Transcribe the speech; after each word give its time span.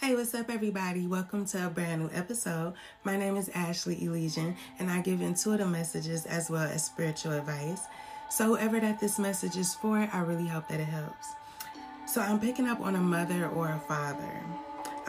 Hey, 0.00 0.14
what's 0.14 0.34
up, 0.34 0.48
everybody? 0.48 1.06
Welcome 1.06 1.44
to 1.48 1.66
a 1.66 1.68
brand 1.68 2.00
new 2.00 2.10
episode. 2.14 2.72
My 3.04 3.18
name 3.18 3.36
is 3.36 3.50
Ashley 3.50 4.02
Elysian, 4.02 4.56
and 4.78 4.90
I 4.90 5.02
give 5.02 5.20
intuitive 5.20 5.68
messages 5.68 6.24
as 6.24 6.48
well 6.48 6.62
as 6.62 6.86
spiritual 6.86 7.32
advice. 7.32 7.82
So, 8.30 8.56
whoever 8.56 8.80
that 8.80 8.98
this 8.98 9.18
message 9.18 9.58
is 9.58 9.74
for, 9.74 9.98
I 10.10 10.20
really 10.20 10.46
hope 10.46 10.68
that 10.68 10.80
it 10.80 10.86
helps. 10.86 11.26
So, 12.06 12.22
I'm 12.22 12.40
picking 12.40 12.66
up 12.66 12.80
on 12.80 12.96
a 12.96 12.98
mother 12.98 13.48
or 13.48 13.68
a 13.68 13.78
father. 13.78 14.40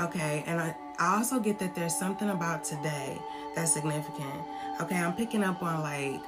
Okay, 0.01 0.43
and 0.45 0.59
I, 0.59 0.75
I 0.99 1.15
also 1.15 1.39
get 1.39 1.57
that 1.59 1.73
there's 1.73 1.95
something 1.95 2.29
about 2.29 2.65
today 2.65 3.17
that's 3.55 3.71
significant. 3.71 4.43
Okay, 4.81 4.97
I'm 4.97 5.13
picking 5.13 5.45
up 5.45 5.63
on 5.63 5.83
like 5.83 6.21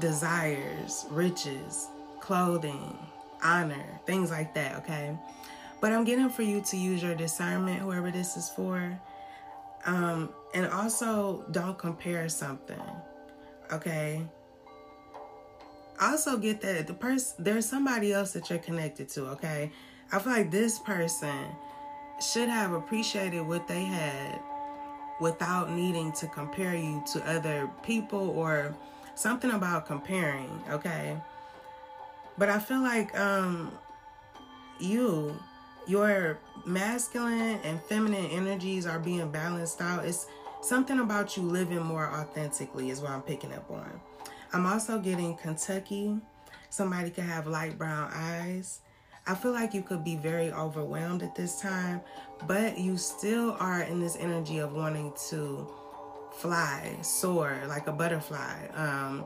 desires, 0.00 1.06
riches, 1.10 1.86
clothing, 2.18 2.98
honor, 3.40 4.00
things 4.04 4.32
like 4.32 4.52
that. 4.54 4.78
Okay. 4.78 5.16
But 5.82 5.92
I'm 5.92 6.04
getting 6.04 6.30
for 6.30 6.42
you 6.42 6.60
to 6.62 6.76
use 6.76 7.02
your 7.02 7.16
discernment, 7.16 7.80
whoever 7.80 8.12
this 8.12 8.36
is 8.36 8.48
for. 8.48 8.96
Um, 9.84 10.30
and 10.54 10.66
also 10.68 11.44
don't 11.50 11.76
compare 11.76 12.28
something. 12.28 12.80
Okay. 13.72 14.22
Also 16.00 16.36
get 16.36 16.60
that 16.60 16.86
the 16.86 16.94
person 16.94 17.42
there's 17.42 17.66
somebody 17.66 18.12
else 18.12 18.32
that 18.34 18.48
you're 18.48 18.60
connected 18.60 19.08
to, 19.10 19.26
okay? 19.30 19.72
I 20.12 20.20
feel 20.20 20.32
like 20.32 20.52
this 20.52 20.78
person 20.78 21.46
should 22.20 22.48
have 22.48 22.72
appreciated 22.72 23.40
what 23.40 23.66
they 23.66 23.82
had 23.82 24.38
without 25.20 25.72
needing 25.72 26.12
to 26.12 26.28
compare 26.28 26.76
you 26.76 27.02
to 27.12 27.28
other 27.28 27.68
people 27.82 28.30
or 28.30 28.76
something 29.16 29.50
about 29.50 29.86
comparing, 29.86 30.62
okay? 30.70 31.16
But 32.38 32.50
I 32.50 32.60
feel 32.60 32.82
like 32.82 33.18
um 33.18 33.72
you 34.78 35.36
your 35.86 36.38
masculine 36.64 37.58
and 37.64 37.80
feminine 37.82 38.26
energies 38.26 38.86
are 38.86 38.98
being 38.98 39.30
balanced 39.30 39.80
out. 39.80 40.04
It's 40.04 40.26
something 40.60 41.00
about 41.00 41.36
you 41.36 41.42
living 41.42 41.82
more 41.82 42.06
authentically, 42.06 42.90
is 42.90 43.00
what 43.00 43.10
I'm 43.10 43.22
picking 43.22 43.52
up 43.52 43.70
on. 43.70 44.00
I'm 44.52 44.66
also 44.66 44.98
getting 44.98 45.36
Kentucky. 45.36 46.18
Somebody 46.70 47.10
could 47.10 47.24
have 47.24 47.46
light 47.46 47.78
brown 47.78 48.10
eyes. 48.12 48.80
I 49.26 49.34
feel 49.34 49.52
like 49.52 49.72
you 49.72 49.82
could 49.82 50.02
be 50.02 50.16
very 50.16 50.52
overwhelmed 50.52 51.22
at 51.22 51.34
this 51.34 51.60
time, 51.60 52.00
but 52.46 52.78
you 52.78 52.96
still 52.96 53.56
are 53.60 53.82
in 53.82 54.00
this 54.00 54.16
energy 54.16 54.58
of 54.58 54.72
wanting 54.72 55.12
to 55.28 55.70
fly, 56.32 56.96
soar 57.02 57.56
like 57.68 57.86
a 57.86 57.92
butterfly. 57.92 58.66
Um, 58.74 59.24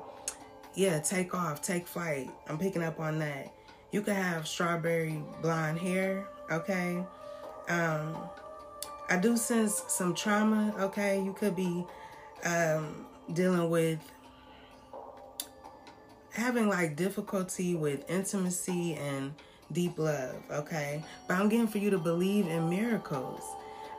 yeah, 0.75 0.99
take 0.99 1.35
off, 1.35 1.63
take 1.63 1.87
flight. 1.87 2.31
I'm 2.49 2.59
picking 2.59 2.83
up 2.83 3.01
on 3.01 3.19
that. 3.21 3.53
You 3.91 4.03
could 4.03 4.15
have 4.15 4.47
strawberry 4.47 5.23
blonde 5.41 5.79
hair, 5.79 6.29
okay? 6.51 7.05
Um, 7.69 8.17
I 9.09 9.17
do 9.17 9.37
sense 9.37 9.83
some 9.89 10.15
trauma, 10.15 10.75
okay? 10.79 11.23
You 11.23 11.33
could 11.33 11.57
be 11.57 11.85
um, 12.45 13.07
dealing 13.33 13.71
with 13.71 14.01
having 16.31 16.69
like 16.69 16.97
difficulty 16.97 17.75
with 17.75 18.09
intimacy 18.11 18.95
and 18.95 19.35
deep 19.73 19.99
love, 19.99 20.37
okay? 20.51 21.03
But 21.27 21.35
I'm 21.39 21.49
getting 21.49 21.67
for 21.67 21.79
you 21.79 21.91
to 21.91 21.99
believe 21.99 22.47
in 22.47 22.69
miracles. 22.69 23.43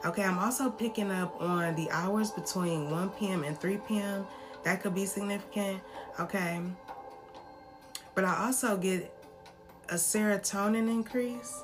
Okay, 0.05 0.23
I'm 0.23 0.37
also 0.37 0.69
picking 0.69 1.11
up 1.11 1.41
on 1.41 1.75
the 1.75 1.89
hours 1.89 2.31
between 2.31 2.91
1 2.91 3.09
p.m. 3.11 3.43
and 3.43 3.59
3 3.59 3.77
p.m. 3.87 4.25
That 4.63 4.81
could 4.81 4.93
be 4.93 5.05
significant, 5.05 5.81
okay? 6.19 6.61
But 8.13 8.25
I 8.25 8.45
also 8.45 8.77
get 8.77 9.11
a 9.89 9.95
serotonin 9.95 10.89
increase. 10.89 11.63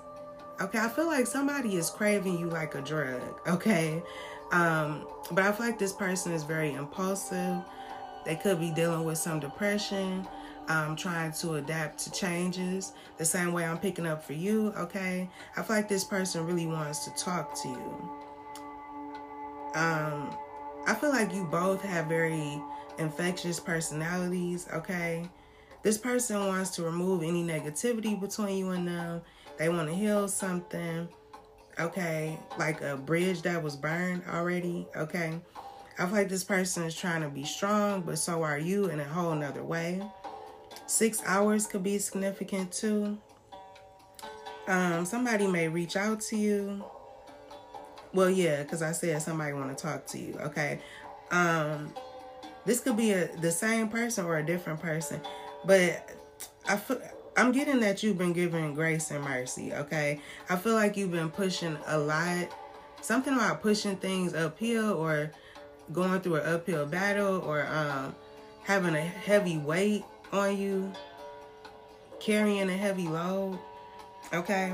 Okay, 0.61 0.79
I 0.79 0.87
feel 0.87 1.07
like 1.07 1.25
somebody 1.25 1.75
is 1.75 1.89
craving 1.89 2.39
you 2.39 2.47
like 2.47 2.75
a 2.75 2.81
drug, 2.81 3.21
okay? 3.47 4.03
Um, 4.51 5.07
but 5.31 5.43
I 5.43 5.51
feel 5.51 5.65
like 5.65 5.79
this 5.79 5.93
person 5.93 6.31
is 6.31 6.43
very 6.43 6.73
impulsive. 6.73 7.57
They 8.25 8.35
could 8.35 8.59
be 8.59 8.69
dealing 8.69 9.03
with 9.03 9.17
some 9.17 9.39
depression, 9.39 10.27
um, 10.67 10.95
trying 10.95 11.33
to 11.33 11.55
adapt 11.55 11.97
to 11.99 12.11
changes 12.11 12.93
the 13.17 13.25
same 13.25 13.51
way 13.51 13.65
I'm 13.65 13.79
picking 13.79 14.05
up 14.05 14.23
for 14.23 14.33
you, 14.33 14.71
okay? 14.77 15.27
I 15.57 15.63
feel 15.63 15.75
like 15.75 15.89
this 15.89 16.03
person 16.03 16.45
really 16.45 16.67
wants 16.67 17.05
to 17.05 17.11
talk 17.11 17.59
to 17.63 17.67
you. 17.67 18.09
Um, 19.75 20.37
I 20.85 20.93
feel 20.93 21.09
like 21.09 21.33
you 21.33 21.45
both 21.45 21.81
have 21.81 22.05
very 22.05 22.61
infectious 22.99 23.59
personalities, 23.59 24.67
okay? 24.71 25.27
This 25.81 25.97
person 25.97 26.47
wants 26.47 26.69
to 26.71 26.83
remove 26.83 27.23
any 27.23 27.43
negativity 27.43 28.19
between 28.19 28.57
you 28.57 28.69
and 28.69 28.87
them. 28.87 29.21
They 29.57 29.69
want 29.69 29.89
to 29.89 29.95
heal 29.95 30.27
something. 30.27 31.07
Okay, 31.79 32.37
like 32.59 32.81
a 32.81 32.97
bridge 32.97 33.41
that 33.43 33.61
was 33.61 33.75
burned 33.75 34.23
already. 34.29 34.87
Okay, 34.95 35.39
I 35.97 36.05
feel 36.05 36.15
like 36.15 36.29
this 36.29 36.43
person 36.43 36.83
is 36.83 36.95
trying 36.95 37.21
to 37.21 37.29
be 37.29 37.43
strong, 37.43 38.01
but 38.01 38.17
so 38.17 38.43
are 38.43 38.59
you 38.59 38.85
in 38.85 38.99
a 38.99 39.05
whole 39.05 39.33
nother 39.33 39.63
way. 39.63 40.01
Six 40.85 41.21
hours 41.25 41.65
could 41.65 41.83
be 41.83 41.97
significant 41.97 42.71
too. 42.71 43.17
Um, 44.67 45.05
somebody 45.05 45.47
may 45.47 45.67
reach 45.67 45.95
out 45.95 46.21
to 46.21 46.37
you. 46.37 46.83
Well, 48.13 48.29
yeah, 48.29 48.63
because 48.63 48.81
I 48.81 48.91
said 48.91 49.21
somebody 49.21 49.53
want 49.53 49.75
to 49.75 49.81
talk 49.81 50.05
to 50.07 50.19
you. 50.19 50.37
Okay. 50.41 50.79
Um, 51.31 51.93
this 52.65 52.79
could 52.79 52.95
be 52.95 53.11
a 53.11 53.27
the 53.37 53.51
same 53.51 53.89
person 53.89 54.25
or 54.25 54.37
a 54.37 54.45
different 54.45 54.79
person. 54.79 55.19
But 55.65 56.09
I 56.67 56.77
feel 56.77 57.01
I'm 57.35 57.51
getting 57.51 57.79
that 57.79 58.03
you've 58.03 58.17
been 58.17 58.33
given 58.33 58.73
grace 58.75 59.09
and 59.09 59.23
mercy, 59.23 59.73
okay? 59.73 60.19
I 60.49 60.55
feel 60.55 60.73
like 60.73 60.95
you've 60.95 61.11
been 61.11 61.31
pushing 61.31 61.77
a 61.87 61.97
lot. 61.97 62.49
Something 63.01 63.33
about 63.33 63.61
pushing 63.61 63.95
things 63.95 64.33
uphill 64.33 64.93
or 64.93 65.31
going 65.91 66.21
through 66.21 66.35
an 66.35 66.53
uphill 66.53 66.85
battle 66.85 67.41
or 67.41 67.65
um, 67.67 68.15
having 68.63 68.95
a 68.95 69.01
heavy 69.01 69.57
weight 69.57 70.05
on 70.31 70.57
you, 70.57 70.91
carrying 72.19 72.69
a 72.69 72.77
heavy 72.77 73.07
load, 73.07 73.57
okay? 74.31 74.73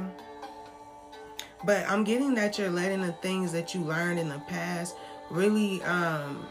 But 1.66 1.88
I'm 1.90 2.03
getting 2.03 2.36
that 2.36 2.58
you're 2.58 2.69
letting 2.69 3.02
the 3.02 3.14
things 3.14 3.52
that 3.53 3.74
you 3.74 3.81
learned 3.81 4.19
in 4.19 4.30
the 4.30 4.40
past 4.48 4.96
really 5.30 5.81
um, 5.84 6.46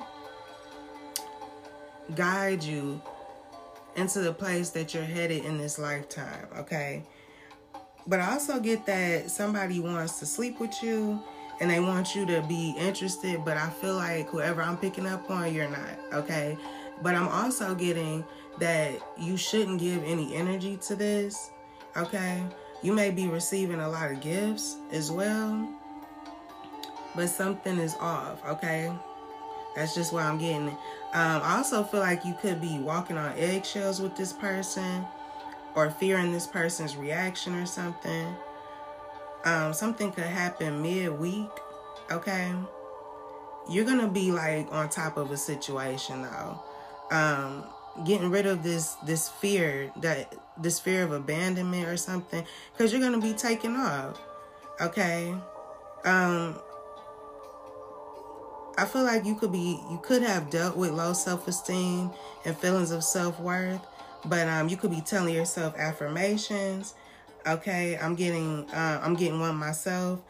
guide 2.15 2.63
you 2.63 3.01
into 3.99 4.21
the 4.21 4.33
place 4.33 4.71
that 4.71 4.95
you're 4.95 5.03
headed 5.03 5.45
in 5.45 5.59
this 5.59 5.79
lifetime, 5.79 6.47
okay? 6.57 7.03
But 8.07 8.21
I 8.21 8.33
also 8.33 8.59
get 8.61 8.87
that 8.87 9.31
somebody 9.31 9.81
wants 9.81 10.19
to 10.21 10.27
sleep 10.27 10.61
with 10.61 10.83
you 10.83 11.23
and 11.61 11.71
they 11.71 11.81
want 11.81 12.15
you 12.15 12.25
to 12.27 12.41
be 12.43 12.75
interested, 12.79 13.45
but 13.45 13.57
I 13.57 13.69
feel 13.69 13.97
like 13.97 14.29
whoever 14.29 14.63
I'm 14.63 14.77
picking 14.77 15.07
up 15.07 15.29
on, 15.31 15.53
you're 15.53 15.69
not, 15.69 15.99
okay? 16.13 16.57
But 17.03 17.15
I'm 17.17 17.29
also 17.29 17.75
getting 17.75 18.25
that 18.61 18.99
you 19.19 19.37
shouldn't 19.37 19.81
give 19.81 20.03
any 20.05 20.35
energy 20.35 20.79
to 20.87 20.97
this, 20.97 21.51
okay? 21.97 22.43
You 22.83 22.93
may 22.93 23.11
be 23.11 23.27
receiving 23.27 23.81
a 23.81 23.89
lot 23.89 24.11
of 24.11 24.21
gifts 24.21 24.77
as 24.93 25.11
well, 25.11 25.69
but 27.17 27.29
something 27.29 27.79
is 27.79 27.95
off, 27.97 28.45
okay? 28.47 28.93
That's 29.75 29.95
just 29.95 30.13
why 30.13 30.23
I'm 30.23 30.39
getting 30.39 30.69
it. 30.69 30.79
Um, 31.15 31.43
I 31.43 31.57
also 31.57 31.85
feel 31.85 32.01
like 32.01 32.25
you 32.25 32.35
could 32.41 32.61
be 32.61 32.79
walking 32.79 33.17
on 33.17 33.33
eggshells 33.37 34.01
with 34.01 34.17
this 34.17 34.33
person 34.33 35.07
or 35.75 35.91
fearing 35.91 36.33
this 36.33 36.47
person's 36.47 36.97
reaction 36.97 37.55
or 37.55 37.67
something. 37.67 38.35
Um, 39.45 39.73
something 39.73 40.11
could 40.11 40.25
happen 40.25 40.83
mid-week, 40.83 41.51
okay? 42.11 42.53
You're 43.71 43.85
going 43.85 44.01
to 44.01 44.09
be 44.09 44.33
like 44.33 44.69
on 44.73 44.89
top 44.89 45.17
of 45.17 45.31
a 45.31 45.37
situation 45.37 46.23
though. 46.23 46.63
Um, 47.11 47.65
getting 48.05 48.31
rid 48.31 48.47
of 48.47 48.63
this 48.63 48.95
this 49.05 49.29
fear 49.29 49.91
that 49.97 50.35
this 50.57 50.79
fear 50.79 51.03
of 51.03 51.13
abandonment 51.13 51.89
or 51.89 51.97
something 51.97 52.45
because 52.73 52.93
you're 52.93 53.01
going 53.01 53.19
to 53.19 53.21
be 53.21 53.33
taken 53.33 53.75
off 53.75 54.21
okay 54.81 55.35
um 56.05 56.59
I 58.79 58.85
feel 58.85 59.03
like 59.03 59.25
you 59.25 59.35
could 59.35 59.51
be 59.51 59.81
you 59.91 60.01
could 60.03 60.23
have 60.23 60.51
dealt 60.51 60.77
with 60.77 60.93
low 60.93 61.13
self-esteem 61.13 62.13
and 62.45 62.57
feelings 62.57 62.93
of 62.93 63.03
self-worth, 63.03 63.85
but 64.25 64.47
um 64.47 64.69
you 64.69 64.77
could 64.77 64.93
be 64.93 65.01
telling 65.01 65.35
yourself 65.35 65.77
affirmations. 65.77 66.95
Okay, 67.45 67.99
I'm 68.01 68.15
getting 68.15 68.71
uh, 68.71 69.01
I'm 69.03 69.15
getting 69.15 69.41
one 69.41 69.57
myself. 69.57 70.21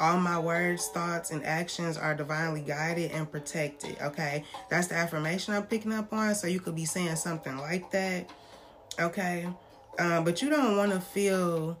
All 0.00 0.18
my 0.18 0.38
words, 0.38 0.88
thoughts, 0.88 1.30
and 1.30 1.44
actions 1.44 1.96
are 1.96 2.14
divinely 2.14 2.62
guided 2.62 3.12
and 3.12 3.30
protected. 3.30 3.96
Okay, 4.00 4.44
that's 4.70 4.88
the 4.88 4.94
affirmation 4.94 5.54
I'm 5.54 5.64
picking 5.64 5.92
up 5.92 6.12
on. 6.12 6.34
So 6.34 6.46
you 6.46 6.60
could 6.60 6.74
be 6.74 6.86
saying 6.86 7.16
something 7.16 7.56
like 7.58 7.90
that. 7.90 8.30
Okay, 8.98 9.46
um, 9.98 10.24
but 10.24 10.40
you 10.40 10.48
don't 10.48 10.76
want 10.76 10.92
to 10.92 11.00
feel 11.00 11.78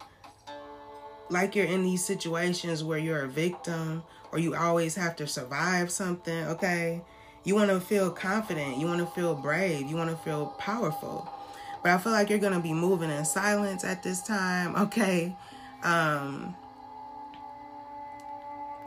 like 1.34 1.54
you're 1.54 1.66
in 1.66 1.82
these 1.82 2.04
situations 2.04 2.82
where 2.82 2.98
you're 2.98 3.24
a 3.24 3.28
victim 3.28 4.04
or 4.32 4.38
you 4.38 4.54
always 4.54 4.94
have 4.94 5.16
to 5.16 5.26
survive 5.26 5.90
something, 5.90 6.46
okay? 6.46 7.02
You 7.44 7.56
want 7.56 7.70
to 7.70 7.80
feel 7.80 8.10
confident. 8.10 8.78
You 8.78 8.86
want 8.86 9.00
to 9.00 9.06
feel 9.06 9.34
brave. 9.34 9.90
You 9.90 9.96
want 9.96 10.10
to 10.10 10.16
feel 10.16 10.46
powerful. 10.58 11.28
But 11.82 11.92
I 11.92 11.98
feel 11.98 12.12
like 12.12 12.30
you're 12.30 12.38
going 12.38 12.54
to 12.54 12.60
be 12.60 12.72
moving 12.72 13.10
in 13.10 13.24
silence 13.24 13.84
at 13.84 14.02
this 14.02 14.22
time, 14.22 14.74
okay? 14.86 15.36
Um, 15.82 16.54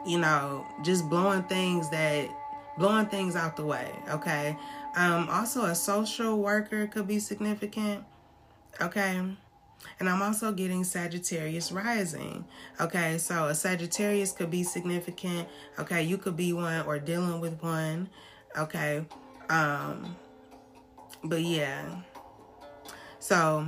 you 0.06 0.18
know, 0.18 0.66
just 0.84 1.08
blowing 1.10 1.44
things 1.44 1.90
that 1.90 2.30
blowing 2.78 3.08
things 3.08 3.36
out 3.36 3.58
the 3.58 3.66
way, 3.66 3.92
okay? 4.10 4.56
Um 4.96 5.28
also 5.30 5.66
a 5.66 5.76
social 5.76 6.38
worker 6.38 6.88
could 6.88 7.08
be 7.08 7.20
significant. 7.20 8.06
Okay? 8.80 9.22
And 10.00 10.10
I'm 10.10 10.22
also 10.22 10.52
getting 10.52 10.84
Sagittarius 10.84 11.72
rising. 11.72 12.46
Okay, 12.80 13.18
so 13.18 13.48
a 13.48 13.56
Sagittarius 13.56 14.32
could 14.32 14.52
be 14.52 14.64
significant. 14.64 15.48
Okay, 15.80 16.04
you 16.04 16.18
could 16.18 16.38
be 16.38 16.54
one 16.54 16.86
or 16.86 17.00
dealing 17.00 17.40
with 17.40 17.62
one. 17.62 18.10
Okay. 18.58 19.06
Um 19.50 20.16
but 21.24 21.42
yeah. 21.42 22.02
So 23.20 23.68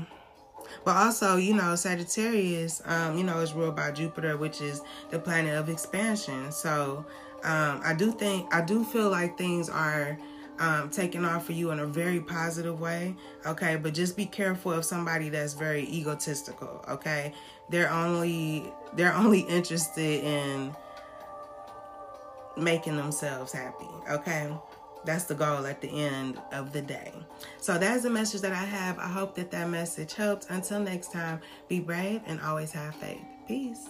but 0.86 0.96
also, 0.96 1.38
you 1.38 1.54
know, 1.54 1.76
Sagittarius, 1.76 2.82
um, 2.86 3.18
you 3.18 3.24
know, 3.24 3.40
is 3.40 3.54
ruled 3.54 3.76
by 3.76 3.92
Jupiter, 3.92 4.38
which 4.38 4.62
is 4.62 4.82
the 5.10 5.20
planet 5.20 5.56
of 5.56 5.70
expansion. 5.70 6.52
So 6.52 7.06
um, 7.44 7.82
I 7.84 7.94
do 7.98 8.12
think, 8.12 8.54
I 8.54 8.62
do 8.62 8.84
feel 8.84 9.10
like 9.10 9.38
things 9.38 9.70
are 9.70 10.18
um, 10.60 10.90
taking 10.90 11.26
off 11.26 11.46
for 11.46 11.54
you 11.54 11.72
in 11.72 11.80
a 11.80 11.86
very 11.86 12.20
positive 12.20 12.80
way. 12.80 13.16
Okay, 13.46 13.78
but 13.78 13.94
just 13.94 14.16
be 14.16 14.26
careful 14.26 14.72
of 14.72 14.86
somebody 14.86 15.30
that's 15.30 15.54
very 15.54 15.84
egotistical. 15.90 16.84
Okay, 16.88 17.34
they're 17.70 17.92
only 17.92 18.72
they're 18.94 19.16
only 19.16 19.40
interested 19.50 20.24
in 20.24 20.76
making 22.58 22.98
themselves 22.98 23.52
happy. 23.52 23.90
Okay. 24.10 24.52
That's 25.06 25.24
the 25.24 25.36
goal 25.36 25.66
at 25.66 25.80
the 25.80 25.88
end 25.88 26.42
of 26.52 26.74
the 26.74 26.82
day. 26.82 27.14
So 27.62 27.78
that's 27.78 28.04
the 28.04 28.10
message 28.10 28.42
that 28.42 28.52
I 28.52 28.66
have. 28.66 29.00
I 29.00 29.08
hope 29.08 29.34
that 29.36 29.50
that 29.52 29.70
message 29.70 30.14
helped. 30.14 30.48
Until 30.50 30.82
next 30.82 31.14
time, 31.14 31.40
be 31.70 31.80
brave 31.80 32.22
and 32.26 32.42
always 32.42 32.74
have 32.74 32.96
faith. 32.96 33.24
Peace. 33.48 33.88